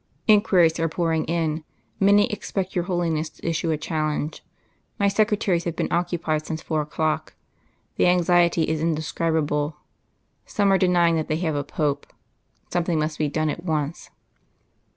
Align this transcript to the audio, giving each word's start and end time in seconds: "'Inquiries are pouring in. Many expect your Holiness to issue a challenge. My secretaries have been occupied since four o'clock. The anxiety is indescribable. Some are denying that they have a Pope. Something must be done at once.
"'Inquiries 0.27 0.79
are 0.79 0.89
pouring 0.89 1.25
in. 1.25 1.63
Many 1.99 2.25
expect 2.31 2.73
your 2.73 2.85
Holiness 2.85 3.29
to 3.29 3.47
issue 3.47 3.69
a 3.69 3.77
challenge. 3.77 4.43
My 4.97 5.07
secretaries 5.07 5.65
have 5.65 5.75
been 5.75 5.93
occupied 5.93 6.43
since 6.43 6.59
four 6.59 6.81
o'clock. 6.81 7.35
The 7.97 8.07
anxiety 8.07 8.63
is 8.63 8.81
indescribable. 8.81 9.77
Some 10.47 10.73
are 10.73 10.79
denying 10.79 11.17
that 11.17 11.27
they 11.27 11.37
have 11.45 11.53
a 11.53 11.63
Pope. 11.63 12.07
Something 12.73 12.97
must 12.97 13.19
be 13.19 13.29
done 13.29 13.51
at 13.51 13.63
once. 13.63 14.09